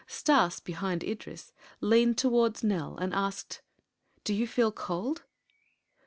Stas, 0.07 0.59
behind 0.59 1.03
Idris, 1.03 1.53
leaned 1.79 2.17
towards 2.17 2.63
Nell 2.63 2.97
and 2.97 3.13
asked: 3.13 3.61
"Do 4.23 4.33
you 4.33 4.47
feel 4.47 4.71
cold?" 4.71 5.25